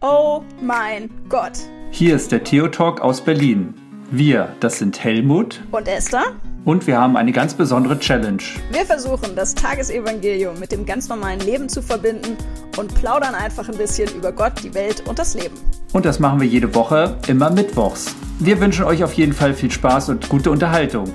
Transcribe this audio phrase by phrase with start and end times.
[0.00, 1.52] Oh mein Gott.
[1.90, 3.74] Hier ist der Theo Talk aus Berlin.
[4.10, 6.36] Wir, das sind Helmut Und Esther?
[6.64, 8.42] und wir haben eine ganz besondere Challenge.
[8.70, 12.36] Wir versuchen, das Tagesevangelium mit dem ganz normalen Leben zu verbinden
[12.76, 15.54] und plaudern einfach ein bisschen über Gott, die Welt und das Leben.
[15.92, 18.14] Und das machen wir jede Woche, immer mittwochs.
[18.38, 21.12] Wir wünschen euch auf jeden Fall viel Spaß und gute Unterhaltung.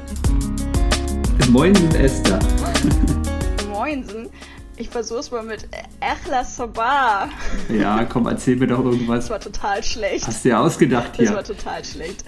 [1.50, 2.40] Moin, Esther.
[3.72, 4.30] Moinsen.
[4.76, 5.68] Ich versuch's mal mit
[6.00, 7.30] Echla Sabah.
[7.70, 9.26] Ja, komm, erzähl mir doch irgendwas.
[9.26, 10.26] Das war total schlecht.
[10.26, 11.36] Hast du dir ausgedacht Das hier?
[11.36, 12.24] war total schlecht.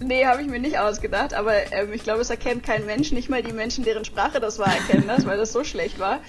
[0.00, 3.30] Nee, habe ich mir nicht ausgedacht, aber ähm, ich glaube, es erkennt kein Mensch, nicht
[3.30, 6.20] mal die Menschen, deren Sprache das war, erkennen das, weil das so schlecht war.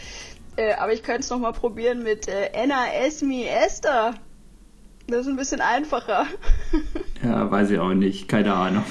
[0.56, 4.14] Äh, aber ich könnte es nochmal probieren mit äh, Enna Esmi Esther.
[5.08, 6.26] Das ist ein bisschen einfacher.
[7.24, 8.28] Ja, weiß ich auch nicht.
[8.28, 8.84] Keine Ahnung.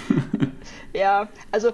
[0.93, 1.71] ja, also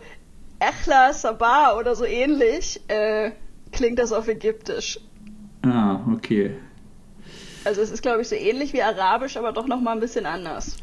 [0.58, 3.30] Echla Sabah oder so ähnlich äh,
[3.72, 5.00] klingt das auf Ägyptisch.
[5.62, 6.52] ah, okay.
[7.64, 10.76] Also es ist, glaube ich, so ähnlich wie Arabisch, aber doch nochmal ein bisschen anders.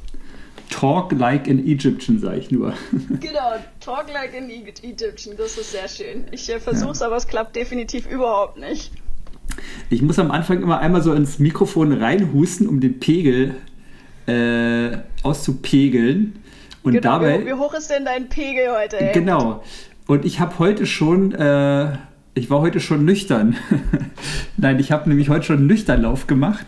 [0.69, 2.73] Talk like an Egyptian, sag ich nur.
[3.19, 6.25] Genau, talk like an Egy- Egyptian, das ist sehr schön.
[6.31, 8.91] Ich äh, versuch's, aber es klappt definitiv überhaupt nicht.
[9.89, 13.55] Ich muss am Anfang immer einmal so ins Mikrofon reinhusten, um den Pegel
[14.27, 16.43] äh, auszupegeln.
[16.83, 17.41] Und Genau, dabei.
[17.41, 18.99] wie, wie hoch ist denn dein Pegel heute?
[18.99, 19.13] Ey?
[19.13, 19.63] Genau.
[20.05, 21.97] Und ich habe heute schon, äh,
[22.37, 23.55] ich war heute schon nüchtern.
[24.57, 26.65] Nein, ich habe nämlich heute schon einen Nüchternlauf gemacht.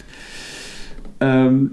[1.20, 1.72] Ähm,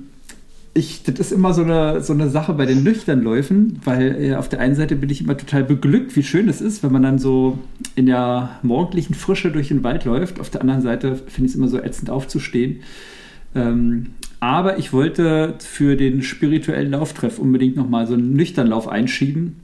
[0.74, 4.48] ich, das ist immer so eine, so eine Sache bei den Nüchternläufen, weil äh, auf
[4.48, 7.18] der einen Seite bin ich immer total beglückt, wie schön es ist, wenn man dann
[7.18, 7.58] so
[7.94, 10.38] in der morgendlichen Frische durch den Wald läuft.
[10.38, 12.80] Auf der anderen Seite finde ich es immer so ätzend aufzustehen.
[13.54, 14.08] Ähm,
[14.38, 19.56] aber ich wollte für den spirituellen Lauftreff unbedingt nochmal so einen Nüchternlauf einschieben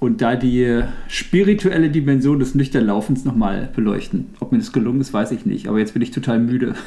[0.00, 4.34] und da die spirituelle Dimension des Nüchternlaufens nochmal beleuchten.
[4.40, 5.68] Ob mir das gelungen ist, weiß ich nicht.
[5.68, 6.74] Aber jetzt bin ich total müde.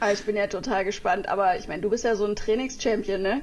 [0.00, 3.22] Ah, Ich bin ja total gespannt, aber ich meine, du bist ja so ein Trainingschampion,
[3.22, 3.40] ne?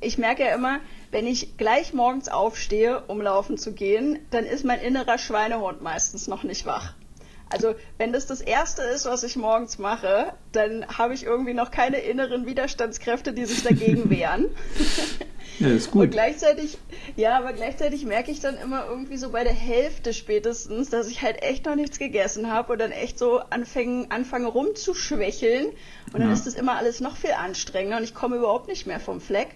[0.00, 0.78] Ich merke ja immer,
[1.10, 6.28] wenn ich gleich morgens aufstehe, um laufen zu gehen, dann ist mein innerer Schweinehund meistens
[6.28, 6.94] noch nicht wach.
[7.50, 11.72] Also, wenn das das Erste ist, was ich morgens mache, dann habe ich irgendwie noch
[11.72, 14.46] keine inneren Widerstandskräfte, die sich dagegen wehren.
[15.58, 16.10] Ja, ist Und gut.
[16.10, 16.78] gleichzeitig,
[17.16, 21.22] ja, aber gleichzeitig merke ich dann immer irgendwie so bei der Hälfte spätestens, dass ich
[21.22, 25.66] halt echt noch nichts gegessen habe und dann echt so anfange, anfange rumzuschwächeln.
[26.12, 26.32] Und dann Ja.
[26.32, 29.48] ist das immer alles noch viel anstrengender und ich komme überhaupt nicht mehr vom Fleck.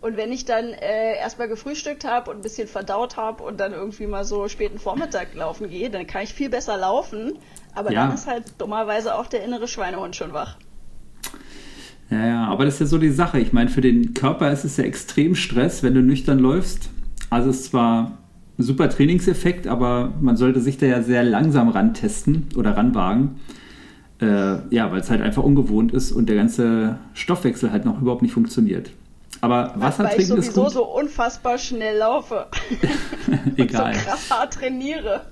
[0.00, 3.72] Und wenn ich dann äh, erstmal gefrühstückt habe und ein bisschen verdaut habe und dann
[3.72, 7.38] irgendwie mal so späten Vormittag laufen gehe, dann kann ich viel besser laufen.
[7.74, 8.06] Aber Ja.
[8.06, 10.56] dann ist halt dummerweise auch der innere Schweinehund schon wach.
[12.12, 13.40] Ja, ja, aber das ist ja so die Sache.
[13.40, 16.90] Ich meine, für den Körper ist es ja extrem Stress, wenn du nüchtern läufst.
[17.30, 18.18] Also es ist zwar
[18.58, 23.40] ein super Trainingseffekt, aber man sollte sich da ja sehr langsam rantesten oder ranwagen.
[24.20, 28.20] Äh, ja, weil es halt einfach ungewohnt ist und der ganze Stoffwechsel halt noch überhaupt
[28.20, 28.90] nicht funktioniert.
[29.40, 30.72] Aber Wasser Weil ich trinken ist sowieso gut.
[30.72, 32.46] so unfassbar schnell laufe.
[33.56, 33.94] Egal.
[33.94, 35.22] so krass hart trainiere.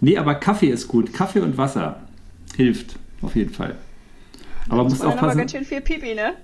[0.00, 1.12] Nee, aber Kaffee ist gut.
[1.12, 1.96] Kaffee und Wasser
[2.56, 3.74] hilft auf jeden Fall.
[4.68, 5.38] Aber muss aber aufpassen.
[5.38, 6.34] ganz schön viel Pipi, ne?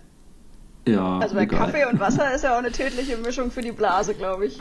[0.86, 1.58] Ja, Also bei egal.
[1.60, 4.60] Kaffee und Wasser ist ja auch eine tödliche Mischung für die Blase, glaube ich.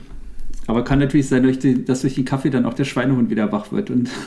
[0.68, 1.44] Aber kann natürlich sein,
[1.85, 3.90] dass durch den Kaffee dann auch der Schweinehund wieder wach wird.
[3.90, 4.09] Und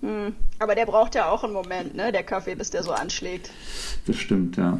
[0.00, 0.32] Hm.
[0.60, 2.12] Aber der braucht ja auch einen Moment, ne?
[2.12, 3.50] Der Kaffee, bis der so anschlägt.
[4.06, 4.78] das stimmt, ja.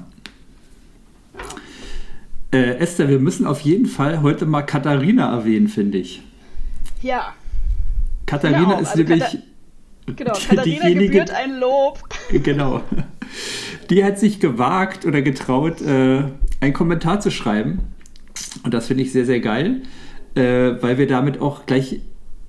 [2.52, 6.22] Äh, Esther, wir müssen auf jeden Fall heute mal Katharina erwähnen, finde ich.
[7.02, 7.34] Ja,
[8.26, 8.80] Katharina auch.
[8.80, 9.42] ist Also nämlich Katha-
[10.16, 10.32] genau.
[10.48, 11.98] Katharina diejenige, gebührt ein Lob.
[12.42, 12.82] genau.
[13.90, 16.24] Die hat sich gewagt oder getraut, äh,
[16.60, 17.80] einen Kommentar zu schreiben.
[18.62, 19.82] Und das finde ich sehr, sehr geil,
[20.34, 22.00] äh, weil wir damit auch gleich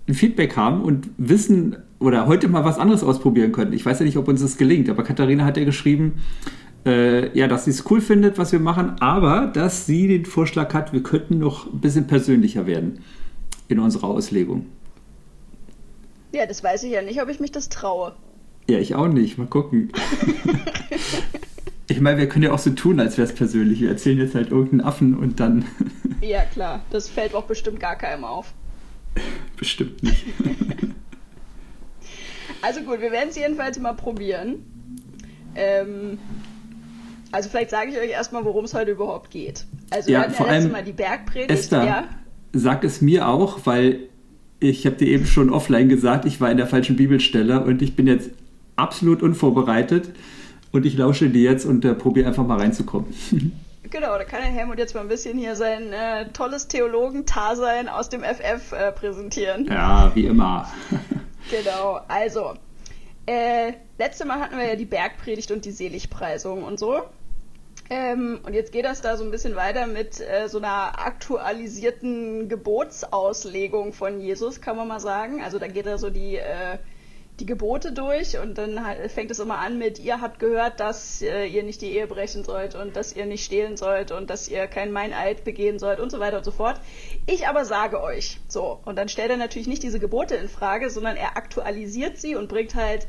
[0.08, 3.74] ein Feedback haben und wissen oder heute mal was anderes ausprobieren können.
[3.74, 6.22] Ich weiß ja nicht, ob uns das gelingt, aber Katharina hat ja geschrieben,
[6.86, 10.74] äh, ja, dass sie es cool findet, was wir machen, aber dass sie den Vorschlag
[10.74, 13.00] hat, wir könnten noch ein bisschen persönlicher werden
[13.68, 14.66] in unserer Auslegung.
[16.32, 18.14] Ja, das weiß ich ja nicht, ob ich mich das traue.
[18.70, 19.38] Ja, ich auch nicht.
[19.38, 19.92] Mal gucken.
[21.88, 23.82] ich meine, wir können ja auch so tun, als wäre es persönlich.
[23.82, 25.66] Wir erzählen jetzt halt irgendeinen Affen und dann
[26.22, 26.84] Ja, klar.
[26.92, 28.54] Das fällt auch bestimmt gar keinem auf.
[29.58, 30.26] bestimmt nicht.
[32.62, 34.56] Also gut, wir werden es jedenfalls mal probieren.
[35.56, 36.18] Ähm,
[37.32, 39.66] also vielleicht sage ich euch erstmal, worum es heute überhaupt geht.
[39.92, 41.52] Also Ja, wir hatten vor ja letztes allem, Mal die Bergpredigt.
[41.52, 42.10] Esther, Ja,
[42.52, 44.10] sag es mir auch, weil
[44.60, 47.96] ich habe dir eben schon offline gesagt, ich war in der falschen Bibelstelle und ich
[47.96, 48.32] bin jetzt
[48.80, 50.10] absolut unvorbereitet
[50.72, 53.14] und ich lausche dir jetzt und äh, probiere einfach mal reinzukommen.
[53.90, 58.10] genau, da kann der Helmut jetzt mal ein bisschen hier sein äh, tolles Theologen-Tasein aus
[58.10, 59.66] dem FF äh, präsentieren.
[59.66, 60.68] ja, wie immer.
[61.52, 62.54] Genau, also,
[63.26, 67.02] Äh, letzte Mal hatten wir ja die Bergpredigt und die Seligpreisung und so.
[67.90, 72.50] Ähm, und jetzt geht das da so ein bisschen weiter mit äh, so einer aktualisierten
[72.50, 75.42] Gebotsauslegung von Jesus, kann man mal sagen.
[75.42, 76.78] Also da geht er so die, äh,
[77.40, 81.46] die Gebote durch und dann fängt es immer an mit, ihr habt gehört, dass äh,
[81.46, 84.68] ihr nicht die Ehe brechen sollt und dass ihr nicht stehlen sollt und dass ihr
[84.68, 86.80] kein Meineid begehen sollt und so weiter und so fort.
[87.26, 90.90] Ich aber sage euch, so, und dann stellt er natürlich nicht diese Gebote in Frage,
[90.90, 93.08] sondern er aktualisiert sie und bringt halt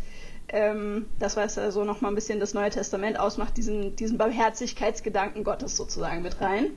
[0.48, 5.44] ähm, das, was so also nochmal ein bisschen das Neue Testament ausmacht, diesen, diesen Barmherzigkeitsgedanken
[5.44, 6.72] Gottes sozusagen mit rein.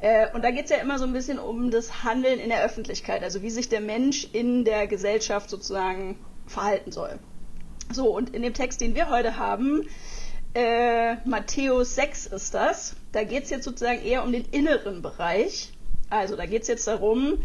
[0.00, 2.64] Äh, und da geht es ja immer so ein bisschen um das Handeln in der
[2.64, 7.18] Öffentlichkeit, also wie sich der Mensch in der Gesellschaft sozusagen verhalten soll.
[7.92, 9.88] So, und in dem Text, den wir heute haben,
[10.54, 15.72] äh, Matthäus 6 ist das, da geht es jetzt sozusagen eher um den inneren Bereich.
[16.08, 17.38] Also da geht es jetzt darum,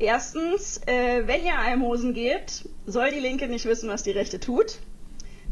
[0.00, 4.78] Erstens, äh, wenn ihr Almosen gebt, soll die Linke nicht wissen, was die Rechte tut.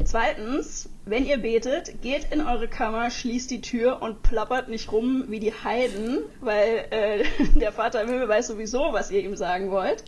[0.05, 5.25] Zweitens, wenn ihr betet, geht in eure Kammer, schließt die Tür und plappert nicht rum
[5.27, 7.23] wie die Heiden, weil äh,
[7.59, 10.05] der Vater im Himmel weiß sowieso, was ihr ihm sagen wollt.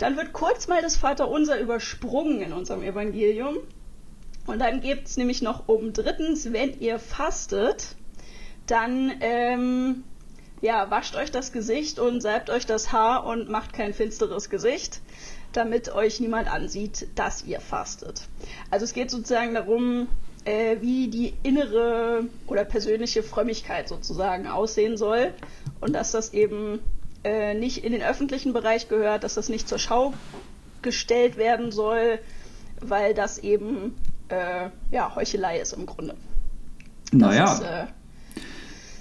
[0.00, 3.58] Dann wird kurz mal das Vaterunser übersprungen in unserem Evangelium.
[4.46, 7.96] Und dann gibt es nämlich noch oben drittens, wenn ihr fastet,
[8.66, 10.04] dann ähm,
[10.62, 15.02] ja, wascht euch das Gesicht und salbt euch das Haar und macht kein finsteres Gesicht,
[15.52, 18.22] damit euch niemand ansieht, dass ihr fastet.
[18.70, 20.08] Also es geht sozusagen darum,
[20.46, 25.34] äh, wie die innere oder persönliche Frömmigkeit sozusagen aussehen soll
[25.82, 26.80] und dass das eben
[27.24, 30.14] äh, nicht in den öffentlichen Bereich gehört, dass das nicht zur Schau
[30.82, 32.18] gestellt werden soll,
[32.80, 33.94] weil das eben
[34.28, 36.14] äh, ja, Heuchelei ist im Grunde.
[37.12, 37.52] Naja.
[37.52, 37.84] Ist, äh,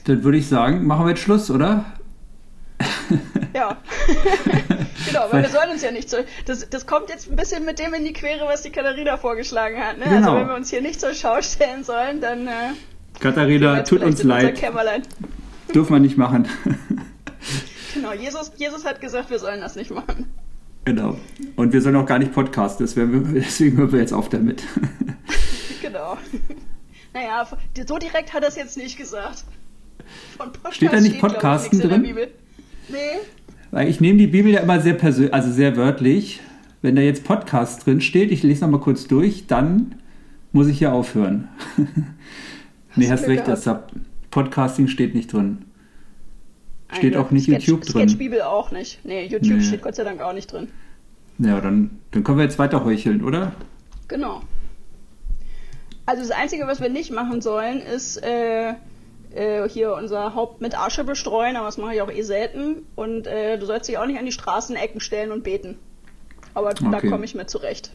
[0.06, 1.86] dann würde ich sagen, machen wir jetzt Schluss, oder?
[3.52, 3.78] Ja,
[5.08, 6.18] genau, weil wir sollen uns ja nicht so.
[6.46, 9.80] Das, das kommt jetzt ein bisschen mit dem in die Quere, was die Katharina vorgeschlagen
[9.80, 9.98] hat.
[9.98, 10.06] Ne?
[10.06, 10.28] Also genau.
[10.28, 12.48] Also, wenn wir uns hier nicht zur Schau stellen sollen, dann.
[12.48, 12.74] Äh,
[13.20, 14.62] Katharina, tut uns leid.
[15.74, 16.48] Dürfen wir nicht machen.
[18.10, 20.28] genau, Jesus, Jesus hat gesagt, wir sollen das nicht machen.
[20.86, 21.18] Genau.
[21.56, 22.86] Und wir sollen auch gar nicht podcasten,
[23.36, 24.64] deswegen hören wir jetzt auf damit.
[25.82, 26.18] genau.
[27.14, 27.48] Naja,
[27.88, 29.44] so direkt hat er es jetzt nicht gesagt.
[30.72, 32.02] Steht da nicht Podcasten drin?
[32.02, 32.98] Nee.
[33.72, 36.40] Weil ich nehme die Bibel ja immer sehr persönlich, also sehr wörtlich.
[36.82, 39.96] Wenn da jetzt Podcast drin steht, ich lese noch mal kurz durch, dann
[40.52, 41.50] muss ich hier aufhören.
[42.96, 43.70] nee, hast recht, das
[44.32, 45.66] Podcasting steht nicht drin.
[46.92, 48.10] Steht auch nicht Sketch, YouTube drin.
[48.10, 49.00] Sketch-Bibel auch nicht.
[49.06, 49.64] Nee, YouTube nee.
[49.64, 50.70] steht Gott sei Dank auch nicht drin.
[51.38, 53.54] Ja, dann, dann können wir jetzt weiter heucheln, oder?
[54.08, 54.42] Genau.
[56.06, 58.74] Also das Einzige, was wir nicht machen sollen, ist äh,
[59.34, 62.78] äh, hier unser Haupt mit Asche bestreuen, aber das mache ich auch eh selten.
[62.96, 65.76] Und äh, du sollst dich auch nicht an die Straßenecken stellen und beten.
[66.56, 66.88] Aber okay.
[66.92, 67.92] da komme ich mir zurecht.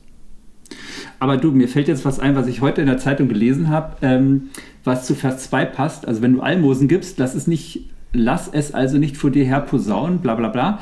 [1.19, 3.97] Aber du, mir fällt jetzt was ein, was ich heute in der Zeitung gelesen habe,
[4.03, 4.51] ähm,
[4.85, 6.07] was zu Vers 2 passt.
[6.07, 9.61] Also wenn du Almosen gibst, lass es nicht, lass es also nicht vor dir her
[9.61, 10.79] posaunen, bla bla bla.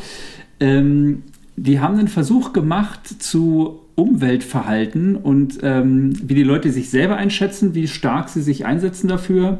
[0.60, 1.24] Ähm,
[1.56, 7.74] die haben einen Versuch gemacht zu Umweltverhalten und ähm, wie die Leute sich selber einschätzen,
[7.74, 9.58] wie stark sie sich einsetzen dafür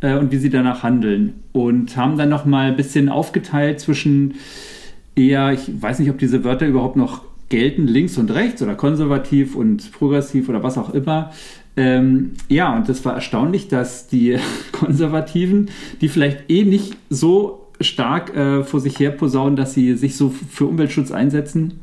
[0.00, 1.34] äh, und wie sie danach handeln.
[1.52, 4.34] Und haben dann nochmal ein bisschen aufgeteilt zwischen
[5.14, 9.54] eher, ich weiß nicht, ob diese Wörter überhaupt noch gelten, links und rechts oder konservativ
[9.54, 11.30] und progressiv oder was auch immer.
[11.76, 14.38] Ähm, ja, und das war erstaunlich, dass die
[14.72, 20.16] Konservativen, die vielleicht eh nicht so stark äh, vor sich her posaunen, dass sie sich
[20.16, 21.80] so für Umweltschutz einsetzen,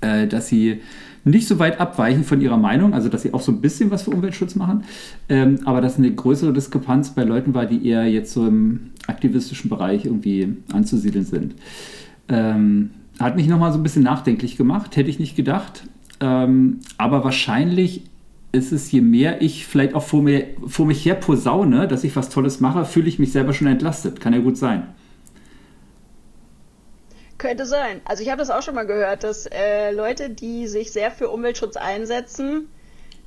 [0.00, 0.80] äh, dass sie
[1.24, 4.02] nicht so weit abweichen von ihrer Meinung, also dass sie auch so ein bisschen was
[4.02, 4.84] für Umweltschutz machen,
[5.30, 9.70] ähm, aber dass eine größere Diskrepanz bei Leuten war, die eher jetzt so im aktivistischen
[9.70, 11.54] Bereich irgendwie anzusiedeln sind.
[12.28, 15.84] Ähm, hat mich nochmal so ein bisschen nachdenklich gemacht, hätte ich nicht gedacht.
[16.20, 18.02] Ähm, aber wahrscheinlich
[18.54, 22.14] ist es, je mehr ich vielleicht auch vor, mir, vor mich her posaune, dass ich
[22.16, 24.20] was Tolles mache, fühle ich mich selber schon entlastet.
[24.20, 24.94] Kann ja gut sein.
[27.38, 28.00] Könnte sein.
[28.04, 31.28] Also ich habe das auch schon mal gehört, dass äh, Leute, die sich sehr für
[31.28, 32.68] Umweltschutz einsetzen,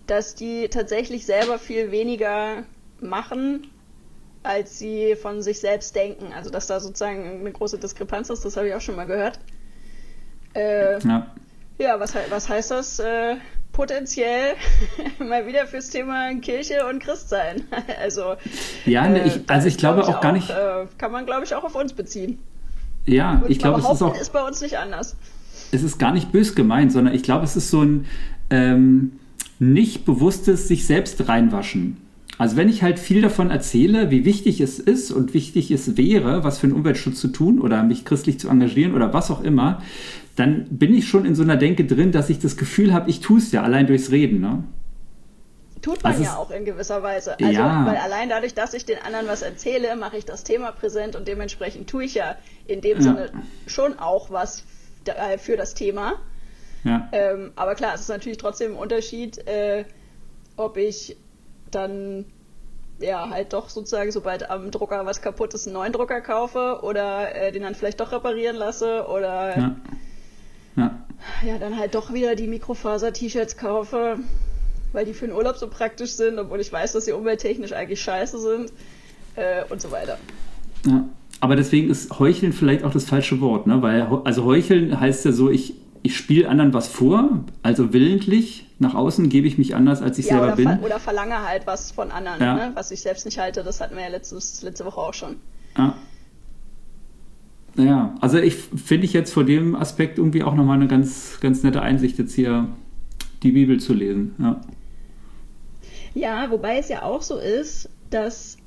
[0.07, 2.63] dass die tatsächlich selber viel weniger
[3.01, 3.67] machen,
[4.43, 6.34] als sie von sich selbst denken.
[6.34, 9.39] Also dass da sozusagen eine große Diskrepanz ist, das habe ich auch schon mal gehört.
[10.55, 11.36] Äh, ja.
[11.77, 13.00] ja, was, was heißt das?
[13.00, 13.36] Äh,
[13.77, 14.55] potenziell
[15.19, 17.62] mal wieder fürs Thema Kirche und Christsein.
[18.01, 18.36] also
[18.86, 20.50] ja, ne, ich, also ich glaube auch, auch gar nicht.
[20.50, 22.39] Äh, kann man glaube ich auch auf uns beziehen.
[23.05, 24.19] Ja, ich glaube, es ist auch.
[24.19, 25.15] ist bei uns nicht anders.
[25.72, 28.05] Es ist gar nicht bös gemeint, sondern ich glaube, es ist so ein
[28.50, 29.19] ähm,
[29.60, 31.98] nicht bewusstes sich selbst reinwaschen.
[32.39, 36.43] Also wenn ich halt viel davon erzähle, wie wichtig es ist und wichtig es wäre,
[36.43, 39.81] was für einen Umweltschutz zu tun oder mich christlich zu engagieren oder was auch immer,
[40.38, 43.22] dann bin ich schon in so einer Denke drin, dass ich das Gefühl habe, ich
[43.22, 44.39] tue es ja allein durchs Reden.
[44.39, 44.63] Ne?
[45.82, 47.39] Tut man also ja auch in gewisser Weise.
[47.39, 47.86] Also, ja.
[47.88, 51.27] weil allein dadurch, dass ich den anderen was erzähle, mache ich das Thema präsent und
[51.27, 52.36] dementsprechend tue ich ja
[52.67, 53.03] in dem ja.
[53.03, 53.32] Sinne
[53.65, 54.63] schon auch was
[55.39, 56.13] für das Thema.
[56.84, 57.10] Ja.
[57.13, 59.86] Ähm, aber klar, es ist natürlich trotzdem ein Unterschied, äh,
[60.56, 61.17] ob ich
[61.72, 62.25] dann
[63.00, 67.36] ja halt doch sozusagen, sobald am Drucker was kaputt ist, einen neuen Drucker kaufe oder
[67.36, 69.75] äh, den dann vielleicht doch reparieren lasse oder ja.
[70.77, 70.96] Ja.
[71.46, 74.19] ja dann halt doch wieder die Mikrofaser-T-Shirts kaufe,
[74.93, 78.01] weil die für den Urlaub so praktisch sind, obwohl ich weiß, dass sie umwelttechnisch eigentlich
[78.01, 78.72] scheiße sind
[79.36, 80.17] äh, und so weiter.
[80.86, 81.03] Ja.
[81.39, 83.81] Aber deswegen ist Heucheln vielleicht auch das falsche Wort, ne?
[83.81, 85.75] Weil also Heucheln heißt ja so, ich
[86.07, 88.65] ich spiele anderen was vor, also willentlich.
[88.79, 90.79] Nach außen gebe ich mich anders, als ich ja, selber oder bin.
[90.79, 92.53] Oder verlange halt was von anderen, ja.
[92.53, 92.72] ne?
[92.75, 93.63] was ich selbst nicht halte.
[93.63, 95.38] Das hatten wir ja letztes, letzte Woche auch schon.
[95.77, 95.96] Ja.
[97.77, 101.62] Ja, also ich finde ich jetzt vor dem Aspekt irgendwie auch nochmal eine ganz, ganz
[101.63, 102.67] nette Einsicht, jetzt hier
[103.43, 104.36] die Bibel zu lesen.
[104.39, 104.62] Ja.
[106.15, 108.57] ja, wobei es ja auch so ist, dass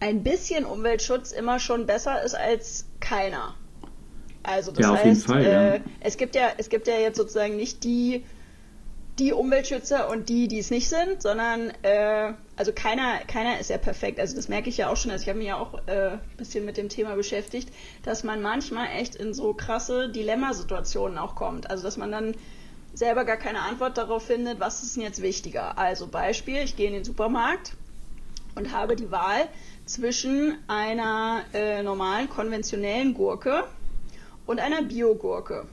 [0.00, 3.54] ein bisschen Umweltschutz immer schon besser ist als keiner.
[4.42, 5.74] Also das ja, auf heißt, jeden Fall, ja.
[5.74, 8.22] äh, es gibt ja, es gibt ja jetzt sozusagen nicht die,
[9.18, 13.78] die Umweltschützer und die, die es nicht sind, sondern äh, also keiner, keiner ist ja
[13.78, 14.20] perfekt.
[14.20, 15.10] Also das merke ich ja auch schon.
[15.10, 17.70] Also ich habe mich ja auch äh, ein bisschen mit dem Thema beschäftigt,
[18.02, 21.70] dass man manchmal echt in so krasse Dilemmasituationen auch kommt.
[21.70, 22.34] Also dass man dann
[22.92, 25.78] selber gar keine Antwort darauf findet, was ist denn jetzt wichtiger.
[25.78, 27.72] Also Beispiel, ich gehe in den Supermarkt
[28.54, 29.48] und habe die Wahl
[29.86, 33.64] zwischen einer äh, normalen konventionellen Gurke
[34.46, 35.66] und einer Biogurke,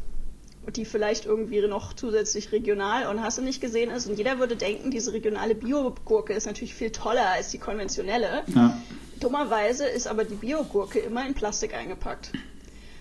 [0.71, 4.07] die vielleicht irgendwie noch zusätzlich regional und hast du nicht gesehen ist.
[4.07, 8.43] Und jeder würde denken, diese regionale Biogurke ist natürlich viel toller als die konventionelle.
[8.53, 8.77] Ja.
[9.19, 12.31] Dummerweise ist aber die Biogurke immer in Plastik eingepackt.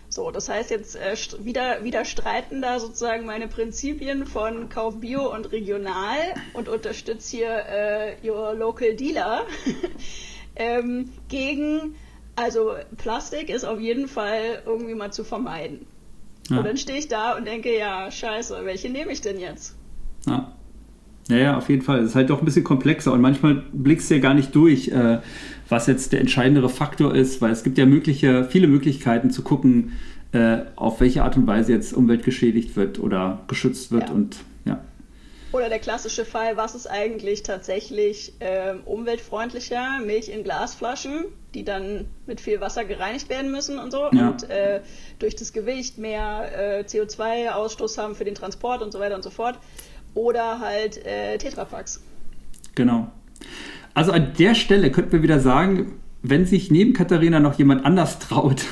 [0.09, 5.33] So, das heißt jetzt äh, wieder, wieder streiten da sozusagen meine Prinzipien von Kauf Bio
[5.35, 6.19] und regional
[6.53, 9.47] und unterstütze hier äh, your local dealer
[10.57, 11.97] ähm, gegen
[12.37, 15.87] also Plastik ist auf jeden Fall irgendwie mal zu vermeiden.
[16.51, 16.59] Ja.
[16.59, 19.77] Und dann stehe ich da und denke, ja, scheiße, welche nehme ich denn jetzt?
[20.27, 20.53] Ja.
[21.29, 22.01] Ja, auf jeden Fall.
[22.01, 24.89] Es ist halt doch ein bisschen komplexer und manchmal blickst du ja gar nicht durch,
[24.89, 25.19] äh,
[25.69, 29.93] was jetzt der entscheidendere Faktor ist, weil es gibt ja mögliche, viele Möglichkeiten zu gucken,
[30.33, 34.15] äh, auf welche Art und Weise jetzt Umwelt geschädigt wird oder geschützt wird ja.
[34.15, 34.37] und.
[35.53, 40.01] Oder der klassische Fall, was ist eigentlich tatsächlich äh, umweltfreundlicher?
[40.05, 44.31] Milch in Glasflaschen, die dann mit viel Wasser gereinigt werden müssen und so ja.
[44.31, 44.81] und äh,
[45.19, 49.29] durch das Gewicht mehr äh, CO2-Ausstoß haben für den Transport und so weiter und so
[49.29, 49.59] fort.
[50.15, 52.03] Oder halt äh, Tetrapacks.
[52.75, 53.09] Genau.
[53.93, 58.19] Also an der Stelle könnten wir wieder sagen, wenn sich neben Katharina noch jemand anders
[58.19, 58.65] traut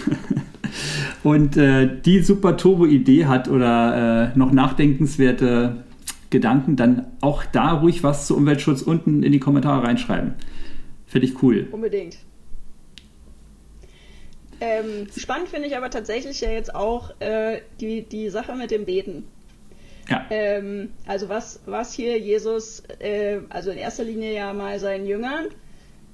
[1.24, 5.84] und äh, die super Turbo-Idee hat oder äh, noch nachdenkenswerte
[6.30, 10.34] Gedanken, dann auch da ruhig was zu Umweltschutz unten in die Kommentare reinschreiben.
[11.06, 11.68] Finde ich cool.
[11.72, 12.18] Unbedingt.
[14.60, 18.84] Ähm, spannend finde ich aber tatsächlich ja jetzt auch äh, die, die Sache mit dem
[18.84, 19.26] Beten.
[20.08, 20.26] Ja.
[20.30, 25.46] Ähm, also was, was hier Jesus, äh, also in erster Linie ja mal seinen Jüngern,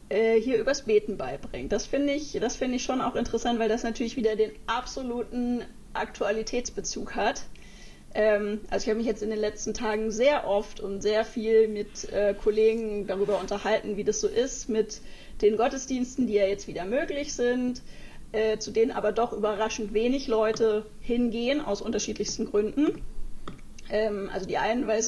[0.08, 1.72] äh, hier übers Beten beibringt.
[1.72, 5.62] Das finde ich, das finde ich schon auch interessant, weil das natürlich wieder den absoluten
[5.94, 7.42] Aktualitätsbezug hat.
[8.16, 11.68] Ähm, also ich habe mich jetzt in den letzten Tagen sehr oft und sehr viel
[11.68, 15.02] mit äh, Kollegen darüber unterhalten, wie das so ist mit
[15.42, 17.82] den Gottesdiensten, die ja jetzt wieder möglich sind,
[18.32, 23.02] äh, zu denen aber doch überraschend wenig Leute hingehen aus unterschiedlichsten Gründen.
[23.90, 25.02] Ähm, also die einen, weil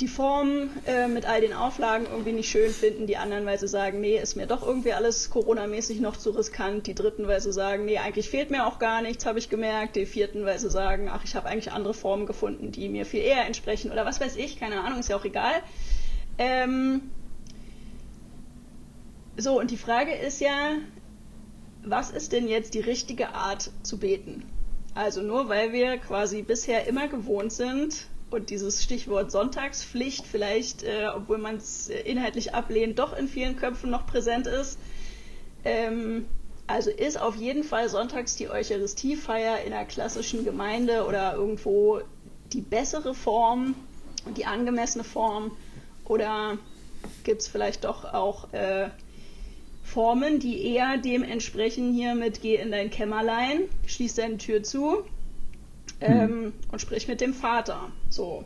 [0.00, 3.66] die Form äh, mit all den Auflagen irgendwie nicht schön finden, die anderen, weil sie
[3.66, 7.52] sagen, nee, ist mir doch irgendwie alles Corona-mäßig noch zu riskant, die dritten, weil sie
[7.52, 10.70] sagen, nee, eigentlich fehlt mir auch gar nichts, habe ich gemerkt, die vierten, weil sie
[10.70, 14.20] sagen, ach, ich habe eigentlich andere Formen gefunden, die mir viel eher entsprechen oder was
[14.20, 15.54] weiß ich, keine Ahnung, ist ja auch egal.
[16.38, 17.10] Ähm
[19.36, 20.76] so, und die Frage ist ja,
[21.84, 24.44] was ist denn jetzt die richtige Art zu beten?
[24.94, 31.08] Also nur weil wir quasi bisher immer gewohnt sind, und dieses Stichwort Sonntagspflicht vielleicht, äh,
[31.14, 34.78] obwohl man es inhaltlich ablehnt, doch in vielen Köpfen noch präsent ist.
[35.64, 36.26] Ähm,
[36.66, 42.02] also ist auf jeden Fall sonntags die Eucharistiefeier in einer klassischen Gemeinde oder irgendwo
[42.52, 43.74] die bessere Form
[44.26, 45.56] und die angemessene Form?
[46.04, 46.58] Oder
[47.24, 48.90] gibt es vielleicht doch auch äh,
[49.82, 55.04] Formen, die eher dem entsprechen hier mit geh in dein Kämmerlein, schließ deine Tür zu
[56.00, 56.52] ähm, hm.
[56.72, 57.90] und sprich mit dem Vater.
[58.08, 58.44] So.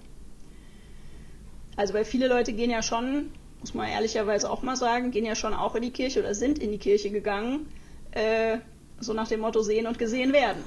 [1.76, 3.30] Also, weil viele Leute gehen ja schon
[3.62, 6.58] muss man ehrlicherweise auch mal sagen, gehen ja schon auch in die Kirche oder sind
[6.58, 7.66] in die Kirche gegangen,
[8.10, 8.58] äh,
[8.98, 10.62] so nach dem Motto sehen und gesehen werden.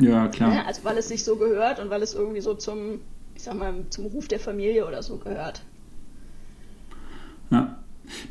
[0.00, 0.52] Ja, klar.
[0.52, 3.00] Ja, also weil es sich so gehört und weil es irgendwie so zum,
[3.34, 5.62] ich sag mal, zum Ruf der Familie oder so gehört.
[7.50, 7.78] Ja.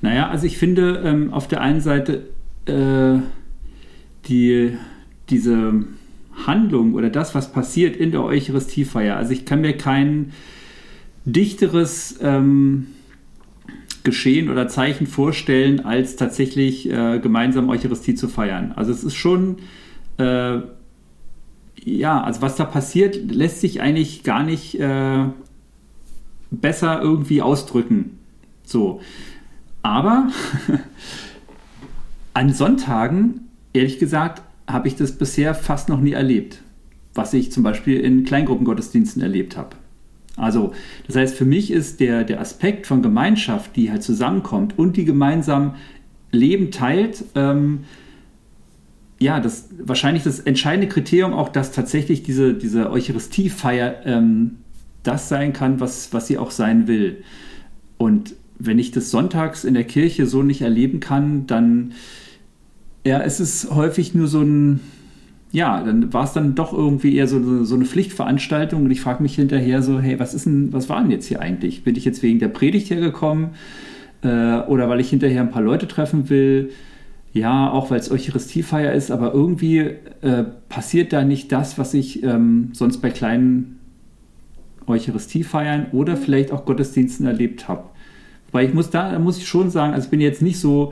[0.01, 2.27] Naja, also ich finde ähm, auf der einen Seite
[2.65, 3.19] äh,
[4.27, 4.77] die,
[5.29, 5.85] diese
[6.45, 10.33] Handlung oder das, was passiert in der Eucharistiefeier, also ich kann mir kein
[11.25, 12.87] dichteres ähm,
[14.03, 18.71] Geschehen oder Zeichen vorstellen, als tatsächlich äh, gemeinsam Eucharistie zu feiern.
[18.75, 19.57] Also es ist schon,
[20.17, 20.59] äh,
[21.83, 25.25] ja, also was da passiert, lässt sich eigentlich gar nicht äh,
[26.51, 28.19] besser irgendwie ausdrücken.
[28.63, 29.01] So.
[29.81, 30.29] Aber
[32.33, 36.61] an Sonntagen, ehrlich gesagt, habe ich das bisher fast noch nie erlebt,
[37.13, 39.75] was ich zum Beispiel in Kleingruppengottesdiensten erlebt habe.
[40.37, 40.73] Also,
[41.07, 45.05] das heißt, für mich ist der, der Aspekt von Gemeinschaft, die halt zusammenkommt und die
[45.05, 45.75] gemeinsam
[46.31, 47.85] Leben teilt, ähm,
[49.17, 54.57] ja, das wahrscheinlich das entscheidende Kriterium auch, dass tatsächlich diese, diese Eucharistiefeier ähm,
[55.03, 57.23] das sein kann, was, was sie auch sein will.
[57.97, 61.93] Und wenn ich das sonntags in der Kirche so nicht erleben kann, dann
[63.05, 64.79] ja, es ist häufig nur so ein,
[65.51, 69.21] ja, dann war es dann doch irgendwie eher so, so eine Pflichtveranstaltung und ich frage
[69.21, 71.83] mich hinterher so, hey, was ist denn, was war denn jetzt hier eigentlich?
[71.83, 73.51] Bin ich jetzt wegen der Predigt hergekommen
[74.23, 76.71] äh, oder weil ich hinterher ein paar Leute treffen will?
[77.31, 82.23] Ja, auch weil es Eucharistiefeier ist, aber irgendwie äh, passiert da nicht das, was ich
[82.23, 83.79] ähm, sonst bei kleinen
[84.87, 87.83] Eucharistiefeiern oder vielleicht auch Gottesdiensten erlebt habe.
[88.51, 90.91] Weil ich muss da, da muss ich schon sagen, also ich bin jetzt nicht so,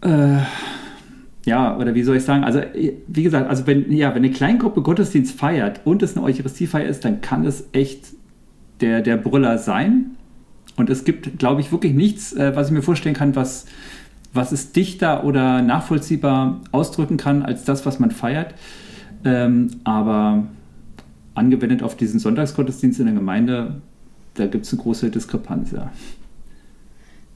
[0.00, 0.38] äh,
[1.46, 2.60] ja, oder wie soll ich sagen, also
[3.06, 7.04] wie gesagt, also wenn, ja, wenn eine Kleingruppe Gottesdienst feiert und es eine Eucharistiefeier ist,
[7.04, 8.08] dann kann es echt
[8.80, 10.16] der, der Brüller sein.
[10.76, 13.66] Und es gibt, glaube ich, wirklich nichts, äh, was ich mir vorstellen kann, was,
[14.34, 18.52] was es dichter oder nachvollziehbar ausdrücken kann, als das, was man feiert.
[19.24, 20.48] Ähm, aber
[21.34, 23.80] angewendet auf diesen Sonntagsgottesdienst in der Gemeinde,
[24.34, 25.92] da gibt es eine große Diskrepanz, ja.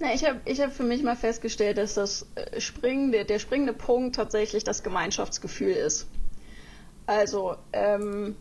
[0.01, 3.75] Na, ich habe ich hab für mich mal festgestellt, dass das äh, springende, der springende
[3.75, 6.07] Punkt tatsächlich das Gemeinschaftsgefühl ist.
[7.07, 8.35] Also, ähm,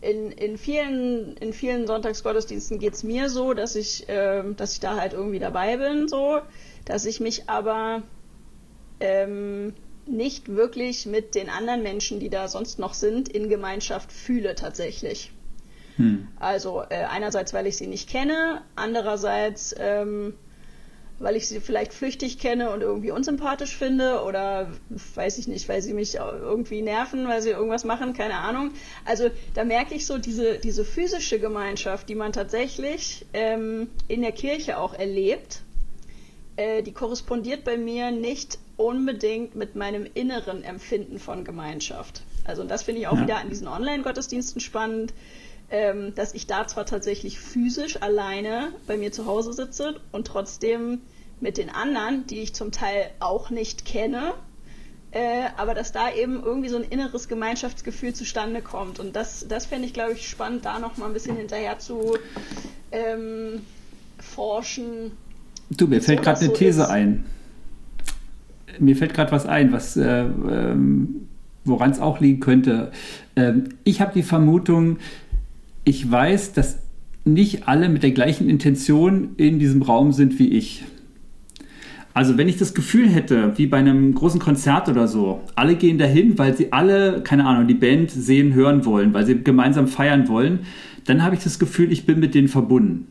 [0.00, 4.80] in, in, vielen, in vielen Sonntagsgottesdiensten geht es mir so, dass ich, ähm, dass ich
[4.80, 6.40] da halt irgendwie dabei bin, so,
[6.86, 8.02] dass ich mich aber
[8.98, 9.74] ähm,
[10.06, 15.32] nicht wirklich mit den anderen Menschen, die da sonst noch sind, in Gemeinschaft fühle tatsächlich.
[15.96, 16.28] Hm.
[16.40, 20.32] Also äh, einerseits, weil ich sie nicht kenne, andererseits ähm,
[21.18, 24.70] weil ich sie vielleicht flüchtig kenne und irgendwie unsympathisch finde oder
[25.14, 28.72] weiß ich nicht, weil sie mich irgendwie nerven, weil sie irgendwas machen, keine Ahnung.
[29.04, 34.32] Also da merke ich so diese, diese physische Gemeinschaft, die man tatsächlich ähm, in der
[34.32, 35.62] Kirche auch erlebt,
[36.56, 42.22] äh, die korrespondiert bei mir nicht unbedingt mit meinem inneren Empfinden von Gemeinschaft.
[42.44, 43.22] Also und das finde ich auch ja.
[43.22, 45.12] wieder an diesen Online-Gottesdiensten spannend
[45.72, 51.00] ähm, dass ich da zwar tatsächlich physisch alleine bei mir zu Hause sitze und trotzdem
[51.40, 54.34] mit den anderen, die ich zum Teil auch nicht kenne,
[55.12, 59.00] äh, aber dass da eben irgendwie so ein inneres Gemeinschaftsgefühl zustande kommt.
[59.00, 62.18] Und das, das fände ich, glaube ich, spannend, da noch mal ein bisschen hinterher zu
[62.92, 63.62] ähm,
[64.18, 65.12] forschen.
[65.70, 66.88] Du, mir fällt gerade eine These ist.
[66.88, 67.24] ein.
[68.78, 71.28] Mir fällt gerade was ein, was äh, ähm,
[71.64, 72.92] woran es auch liegen könnte.
[73.36, 74.98] Ähm, ich habe die Vermutung,
[75.84, 76.78] ich weiß, dass
[77.24, 80.84] nicht alle mit der gleichen Intention in diesem Raum sind wie ich.
[82.14, 85.96] Also wenn ich das Gefühl hätte, wie bei einem großen Konzert oder so, alle gehen
[85.96, 90.28] dahin, weil sie alle, keine Ahnung, die Band sehen, hören wollen, weil sie gemeinsam feiern
[90.28, 90.60] wollen,
[91.06, 93.06] dann habe ich das Gefühl, ich bin mit denen verbunden.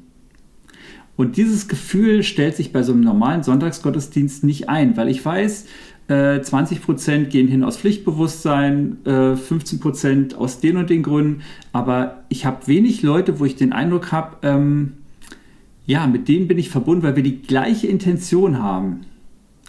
[1.17, 5.65] Und dieses Gefühl stellt sich bei so einem normalen Sonntagsgottesdienst nicht ein, weil ich weiß,
[6.11, 12.45] 20% äh, gehen hin aus Pflichtbewusstsein, 15% äh, aus den und den Gründen, aber ich
[12.45, 14.93] habe wenig Leute, wo ich den Eindruck habe, ähm,
[15.85, 19.01] ja, mit denen bin ich verbunden, weil wir die gleiche Intention haben.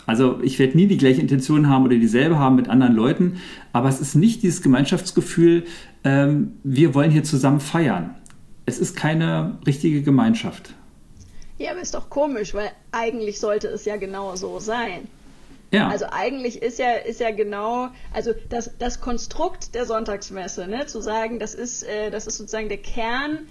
[0.07, 3.37] Also ich werde nie die gleiche Intention haben oder dieselbe haben mit anderen Leuten,
[3.73, 5.65] aber es ist nicht dieses Gemeinschaftsgefühl,
[6.05, 8.15] ähm, wir wollen hier zusammen feiern.
[8.67, 10.75] Es ist keine richtige Gemeinschaft.
[11.59, 15.07] Ja, aber ist doch komisch, weil eigentlich sollte es ja genau so sein.
[15.73, 15.89] Ja.
[15.89, 21.01] Also eigentlich ist ja, ist ja genau, also das, das Konstrukt der Sonntagsmesse, ne, zu
[21.01, 23.49] sagen, das ist, äh, das ist sozusagen der Kern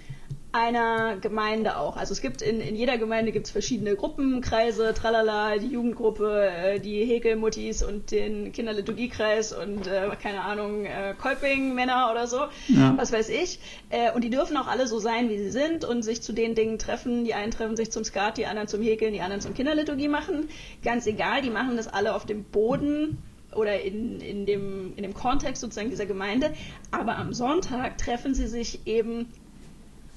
[0.52, 1.96] einer Gemeinde auch.
[1.96, 6.78] Also es gibt in, in jeder Gemeinde gibt es verschiedene Gruppenkreise, tralala, die Jugendgruppe, äh,
[6.78, 12.94] die Häkelmuttis und den Kinderliturgiekreis und äh, keine Ahnung, äh, Kolping-Männer oder so, ja.
[12.96, 13.60] was weiß ich.
[13.88, 16.54] Äh, und die dürfen auch alle so sein, wie sie sind und sich zu den
[16.54, 17.24] Dingen treffen.
[17.24, 20.50] Die einen treffen sich zum Skat, die anderen zum Häkeln, die anderen zum Kinderliturgie machen.
[20.84, 23.18] Ganz egal, die machen das alle auf dem Boden
[23.54, 26.52] oder in, in, dem, in dem Kontext sozusagen dieser Gemeinde.
[26.90, 29.28] Aber am Sonntag treffen sie sich eben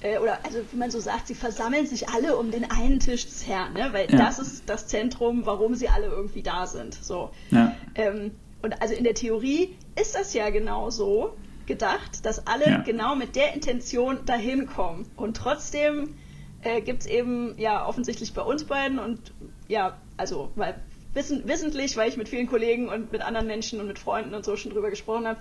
[0.06, 3.26] äh, oder also wie man so sagt, sie versammeln sich alle um den einen Tisch
[3.26, 3.88] des Herrn, ne?
[3.92, 4.16] weil ja.
[4.16, 6.94] das ist das Zentrum, warum sie alle irgendwie da sind.
[6.94, 7.30] So.
[7.50, 7.76] Ja.
[7.94, 12.82] Ähm, und also in der Theorie ist das ja genau so gedacht, dass alle ja.
[12.82, 15.06] genau mit der Intention dahin kommen.
[15.16, 16.14] Und trotzdem
[16.62, 19.32] äh, gibt es eben ja offensichtlich bei uns beiden und
[19.66, 20.76] ja, also weil
[21.14, 24.44] wissen, wissentlich, weil ich mit vielen Kollegen und mit anderen Menschen und mit Freunden und
[24.44, 25.40] so schon drüber gesprochen habe,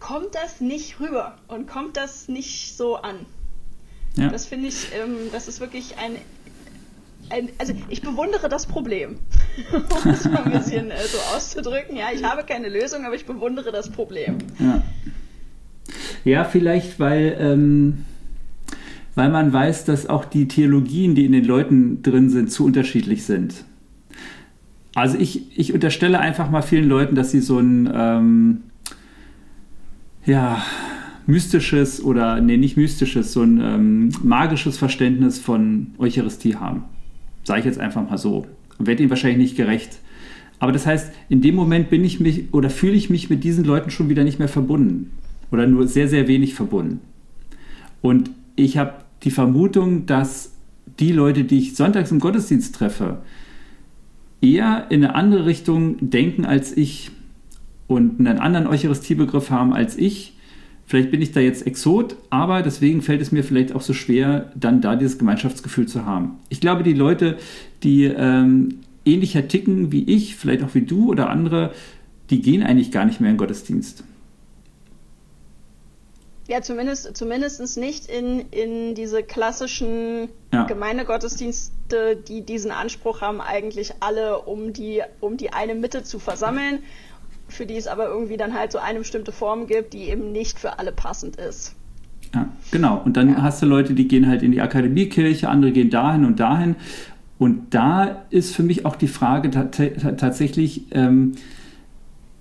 [0.00, 3.24] kommt das nicht rüber und kommt das nicht so an.
[4.16, 4.28] Ja.
[4.28, 6.16] Das finde ich, ähm, das ist wirklich ein,
[7.30, 9.16] ein, also ich bewundere das Problem,
[9.72, 11.96] um es mal ein bisschen äh, so auszudrücken.
[11.96, 14.38] Ja, ich habe keine Lösung, aber ich bewundere das Problem.
[14.58, 14.82] Ja,
[16.24, 18.04] ja vielleicht, weil, ähm,
[19.14, 23.24] weil man weiß, dass auch die Theologien, die in den Leuten drin sind, zu unterschiedlich
[23.24, 23.64] sind.
[24.94, 28.62] Also ich, ich unterstelle einfach mal vielen Leuten, dass sie so ein, ähm,
[30.26, 30.62] ja,
[31.26, 36.84] mystisches oder, nee, nicht mystisches, so ein ähm, magisches Verständnis von Eucharistie haben.
[37.44, 38.46] Sage ich jetzt einfach mal so.
[38.78, 39.98] Werde ihnen wahrscheinlich nicht gerecht.
[40.58, 43.64] Aber das heißt, in dem Moment bin ich mich oder fühle ich mich mit diesen
[43.64, 45.10] Leuten schon wieder nicht mehr verbunden.
[45.50, 47.00] Oder nur sehr, sehr wenig verbunden.
[48.00, 50.52] Und ich habe die Vermutung, dass
[50.98, 53.18] die Leute, die ich sonntags im Gottesdienst treffe,
[54.40, 57.10] eher in eine andere Richtung denken als ich
[57.86, 60.34] und einen anderen Eucharistiebegriff haben als ich
[60.86, 64.52] Vielleicht bin ich da jetzt Exot, aber deswegen fällt es mir vielleicht auch so schwer,
[64.54, 66.38] dann da dieses Gemeinschaftsgefühl zu haben.
[66.48, 67.38] Ich glaube, die Leute,
[67.82, 71.72] die ähm, ähnlicher ticken wie ich, vielleicht auch wie du oder andere,
[72.30, 74.04] die gehen eigentlich gar nicht mehr in Gottesdienst.
[76.48, 80.64] Ja, zumindest, zumindest nicht in, in diese klassischen ja.
[80.64, 86.80] Gemeindegottesdienste, die diesen Anspruch haben, eigentlich alle um die, um die eine Mitte zu versammeln
[87.52, 90.58] für die es aber irgendwie dann halt so eine bestimmte Form gibt, die eben nicht
[90.58, 91.74] für alle passend ist.
[92.34, 93.00] Ja, genau.
[93.04, 93.42] Und dann ja.
[93.42, 96.76] hast du Leute, die gehen halt in die Akademiekirche, andere gehen dahin und dahin.
[97.38, 101.32] Und da ist für mich auch die Frage tatsächlich, ähm,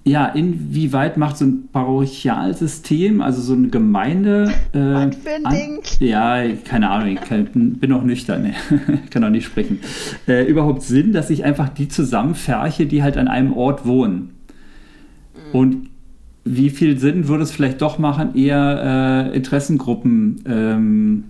[0.03, 4.51] ja, inwieweit macht so ein Parochialsystem, also so eine Gemeinde.
[4.73, 5.15] Äh, an?
[5.99, 8.53] Ja, keine Ahnung, ich kann, bin auch nüchtern, ne?
[9.11, 9.79] kann auch nicht sprechen.
[10.27, 14.40] Äh, überhaupt Sinn, dass ich einfach die zusammenferche, die halt an einem Ort wohnen.
[15.53, 15.89] Und
[16.43, 21.23] wie viel Sinn würde es vielleicht doch machen, eher äh, Interessengruppen ähm,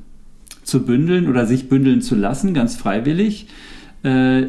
[0.63, 3.47] zu bündeln oder sich bündeln zu lassen, ganz freiwillig,
[4.03, 4.43] äh,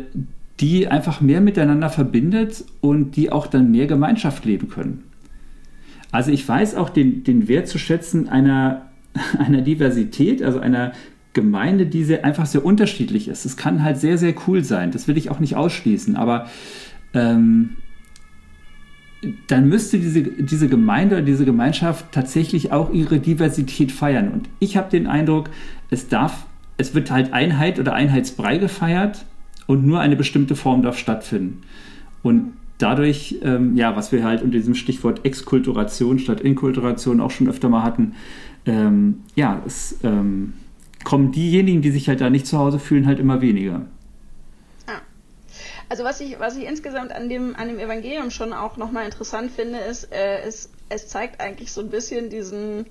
[0.60, 5.02] die einfach mehr miteinander verbindet und die auch dann mehr Gemeinschaft leben können.
[6.12, 8.86] Also ich weiß auch den, den Wert zu schätzen einer,
[9.38, 10.92] einer Diversität, also einer
[11.32, 13.46] Gemeinde, die sehr, einfach sehr unterschiedlich ist.
[13.46, 14.90] Es kann halt sehr, sehr cool sein.
[14.90, 16.14] Das will ich auch nicht ausschließen.
[16.14, 16.46] Aber
[17.14, 17.70] ähm,
[19.52, 24.30] dann müsste diese, diese Gemeinde oder diese Gemeinschaft tatsächlich auch ihre Diversität feiern.
[24.30, 25.50] Und ich habe den Eindruck,
[25.90, 26.46] es darf,
[26.78, 29.26] es wird halt Einheit oder Einheitsbrei gefeiert
[29.66, 31.60] und nur eine bestimmte Form darf stattfinden.
[32.22, 37.46] Und dadurch, ähm, ja, was wir halt unter diesem Stichwort Exkulturation statt Inkulturation auch schon
[37.46, 38.14] öfter mal hatten,
[38.64, 40.54] ähm, ja, es ähm,
[41.04, 43.82] kommen diejenigen, die sich halt da nicht zu Hause fühlen, halt immer weniger.
[45.92, 49.50] Also was ich, was ich insgesamt an dem, an dem Evangelium schon auch nochmal interessant
[49.50, 52.86] finde, ist, äh, es, es zeigt eigentlich so ein bisschen diesen,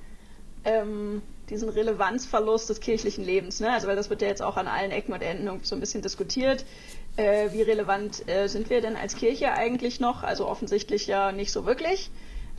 [0.65, 3.59] ähm, diesen Relevanzverlust des kirchlichen Lebens.
[3.59, 3.71] Ne?
[3.71, 6.03] Also weil das wird ja jetzt auch an allen Ecken und Enden so ein bisschen
[6.03, 6.63] diskutiert.
[7.15, 10.21] Äh, wie relevant äh, sind wir denn als Kirche eigentlich noch?
[10.21, 12.11] Also offensichtlich ja nicht so wirklich.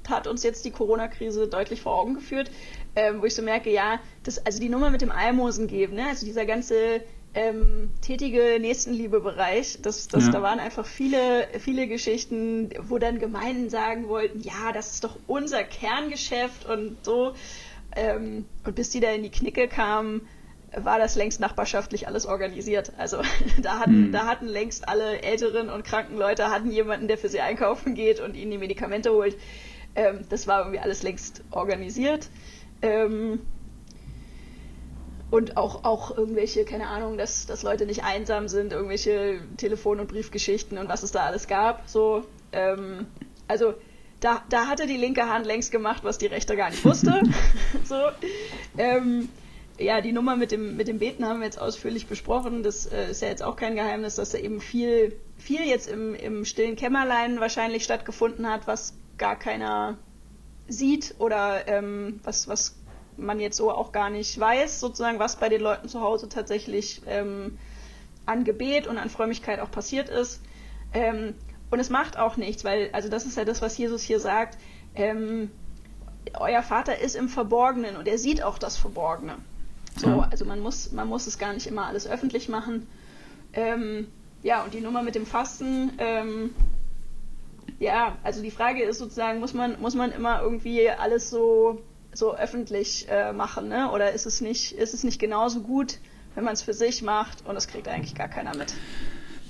[0.08, 2.50] Hat uns jetzt die Corona-Krise deutlich vor Augen geführt,
[2.96, 6.08] ähm, wo ich so merke, ja, das, also die Nummer mit dem Almosen geben, ne?
[6.08, 7.02] also dieser ganze
[7.34, 9.78] ähm, tätige Nächstenliebe-Bereich.
[9.82, 10.32] Das, das, ja.
[10.32, 15.16] Da waren einfach viele, viele Geschichten, wo dann Gemeinden sagen wollten, ja, das ist doch
[15.26, 17.34] unser Kerngeschäft und so.
[17.96, 20.26] Ähm, und bis die da in die Knicke kamen,
[20.74, 22.92] war das längst nachbarschaftlich alles organisiert.
[22.96, 23.18] Also
[23.62, 24.12] da hatten, mhm.
[24.12, 28.20] da hatten längst alle älteren und kranken Leute hatten jemanden, der für sie einkaufen geht
[28.20, 29.36] und ihnen die Medikamente holt.
[29.94, 32.28] Ähm, das war irgendwie alles längst organisiert.
[32.80, 33.40] Ähm,
[35.32, 40.08] und auch, auch irgendwelche, keine Ahnung, dass, dass Leute nicht einsam sind, irgendwelche Telefon- und
[40.08, 41.88] Briefgeschichten und was es da alles gab.
[41.88, 43.06] So, ähm,
[43.48, 43.72] also
[44.20, 47.22] da, da hatte die linke Hand längst gemacht, was die rechte gar nicht wusste.
[47.84, 47.94] so,
[48.76, 49.30] ähm,
[49.78, 52.62] ja, die Nummer mit dem, mit dem Beten haben wir jetzt ausführlich besprochen.
[52.62, 56.14] Das äh, ist ja jetzt auch kein Geheimnis, dass da eben viel, viel jetzt im,
[56.14, 59.96] im stillen Kämmerlein wahrscheinlich stattgefunden hat, was gar keiner
[60.68, 62.76] sieht oder ähm, was, was
[63.16, 67.02] man jetzt so auch gar nicht weiß, sozusagen, was bei den Leuten zu Hause tatsächlich
[67.06, 67.58] ähm,
[68.26, 70.40] an Gebet und an Frömmigkeit auch passiert ist.
[70.94, 71.34] Ähm,
[71.70, 74.58] und es macht auch nichts, weil, also das ist ja das, was Jesus hier sagt,
[74.94, 75.50] ähm,
[76.38, 79.36] euer Vater ist im Verborgenen und er sieht auch das Verborgene.
[79.96, 80.28] So, ja.
[80.30, 82.86] also man muss, man muss es gar nicht immer alles öffentlich machen.
[83.52, 84.08] Ähm,
[84.42, 86.54] ja, und die Nummer mit dem Fasten, ähm,
[87.78, 91.82] ja, also die Frage ist sozusagen, muss man, muss man immer irgendwie alles so,
[92.14, 93.90] so öffentlich äh, machen, ne?
[93.90, 95.98] Oder ist es nicht, ist es nicht genauso gut,
[96.34, 98.74] wenn man es für sich macht und das kriegt eigentlich gar keiner mit?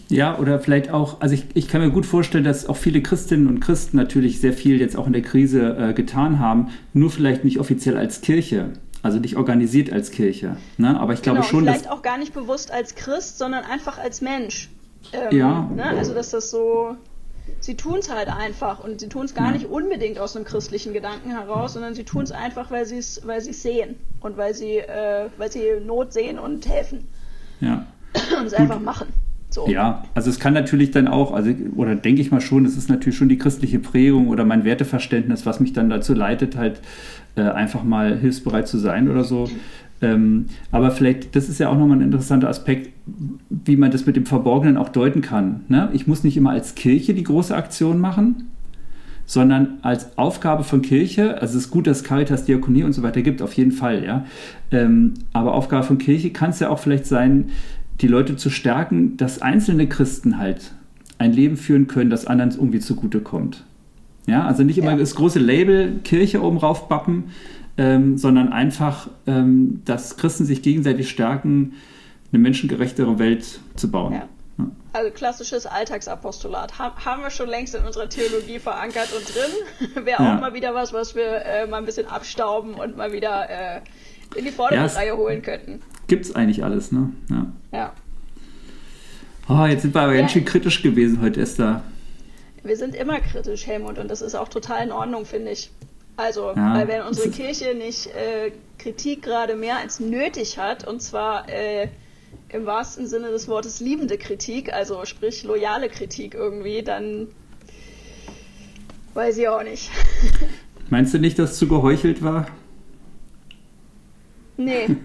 [0.09, 3.47] Ja, oder vielleicht auch, also ich, ich kann mir gut vorstellen, dass auch viele Christinnen
[3.47, 7.45] und Christen natürlich sehr viel jetzt auch in der Krise äh, getan haben, nur vielleicht
[7.45, 8.71] nicht offiziell als Kirche.
[9.03, 10.57] Also nicht organisiert als Kirche.
[10.77, 11.01] Ne?
[11.01, 11.65] Aber ich glaube genau, schon.
[11.65, 14.71] Vielleicht auch gar nicht bewusst als Christ, sondern einfach als Mensch.
[15.13, 15.69] Ähm, ja.
[15.75, 15.85] Ne?
[15.85, 16.97] Also dass das so.
[17.61, 20.93] Sie tun es halt einfach und sie tun es gar nicht unbedingt aus einem christlichen
[20.93, 24.79] Gedanken heraus, sondern sie tun es einfach, weil sie es weil sehen und weil sie,
[24.79, 27.07] äh, weil sie Not sehen und helfen.
[27.61, 27.87] Ja.
[28.39, 29.09] Und es einfach machen.
[29.53, 29.69] So.
[29.69, 32.89] Ja, also es kann natürlich dann auch, also oder denke ich mal schon, es ist
[32.89, 36.81] natürlich schon die christliche Prägung oder mein Werteverständnis, was mich dann dazu leitet, halt
[37.37, 39.51] äh, einfach mal hilfsbereit zu sein oder so.
[40.03, 42.91] Ähm, aber vielleicht, das ist ja auch nochmal ein interessanter Aspekt,
[43.49, 45.63] wie man das mit dem Verborgenen auch deuten kann.
[45.69, 45.89] Ne?
[45.93, 48.49] Ich muss nicht immer als Kirche die große Aktion machen,
[49.25, 53.23] sondern als Aufgabe von Kirche, also es ist gut, dass Caritas, Diakonie und so weiter
[53.23, 54.27] gibt, auf jeden Fall, ja.
[54.73, 57.51] Ähm, aber Aufgabe von Kirche kann es ja auch vielleicht sein,
[58.01, 60.73] die Leute zu stärken, dass einzelne Christen halt
[61.19, 63.65] ein Leben führen können, das anderen irgendwie zugutekommt.
[64.27, 64.97] Ja, also nicht immer ja.
[64.97, 67.25] das große Label Kirche oben raufbappen,
[67.77, 71.75] ähm, sondern einfach, ähm, dass Christen sich gegenseitig stärken,
[72.33, 74.15] eine menschengerechtere Welt zu bauen.
[74.15, 74.29] Ja.
[74.93, 76.79] Also klassisches Alltagsapostolat.
[76.79, 80.05] haben wir schon längst in unserer Theologie verankert und drin.
[80.05, 80.35] Wäre auch ja.
[80.39, 83.81] mal wieder was, was wir äh, mal ein bisschen abstauben und mal wieder äh,
[84.37, 85.81] in die vordere Reihe holen könnten
[86.13, 87.11] gibt es eigentlich alles, ne?
[87.31, 87.47] Ja.
[87.73, 87.93] ja.
[89.49, 91.83] Oh, jetzt sind wir aber ganz schön kritisch gewesen heute, Esther.
[92.63, 95.71] Wir sind immer kritisch, Helmut, und das ist auch total in Ordnung, finde ich.
[96.17, 101.01] Also, ja, weil wenn unsere Kirche nicht äh, Kritik gerade mehr als nötig hat, und
[101.01, 101.89] zwar äh,
[102.49, 107.29] im wahrsten Sinne des Wortes liebende Kritik, also sprich loyale Kritik irgendwie, dann
[109.15, 109.91] weiß ich auch nicht.
[110.91, 112.47] Meinst du nicht, dass zu geheuchelt war?
[114.57, 114.89] Nee.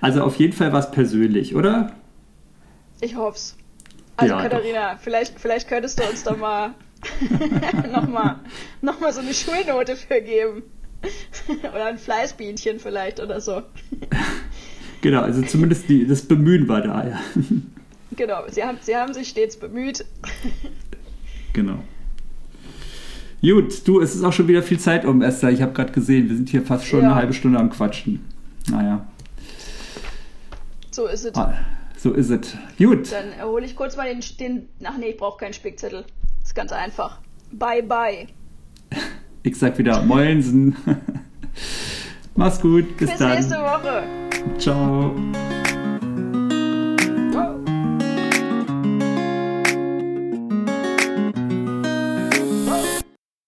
[0.00, 1.92] Also auf jeden Fall was persönlich, oder?
[3.00, 3.56] Ich hoff's.
[4.16, 6.74] Also ja, Katharina, vielleicht, vielleicht könntest du uns da mal
[7.92, 8.40] nochmal
[8.80, 10.62] noch mal so eine Schulnote für geben.
[11.62, 13.62] oder ein Fleißbienchen vielleicht oder so.
[15.00, 17.20] genau, also zumindest die, das Bemühen war da, ja.
[18.16, 20.04] genau, sie haben, sie haben sich stets bemüht.
[21.52, 21.82] genau.
[23.42, 25.50] Gut, du, es ist auch schon wieder viel Zeit um, Esther.
[25.50, 27.06] Ich habe gerade gesehen, wir sind hier fast schon ja.
[27.06, 28.24] eine halbe Stunde am Quatschen.
[28.70, 29.04] Naja.
[30.92, 31.34] So ist es.
[31.34, 31.58] Ah,
[31.96, 32.56] so ist es.
[32.78, 33.10] Gut.
[33.10, 34.68] Dann hole ich kurz mal den, den.
[34.84, 36.04] Ach nee, ich brauche keinen Spickzettel.
[36.52, 37.18] Ist ganz einfach.
[37.50, 38.26] Bye, bye.
[39.42, 40.76] Ich sag wieder Moinsen.
[42.36, 42.94] Mach's gut.
[42.98, 43.36] Bis, bis dann.
[43.38, 44.02] Bis nächste Woche.
[44.58, 45.14] Ciao.